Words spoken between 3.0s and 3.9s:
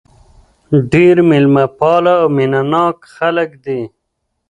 خلک دي.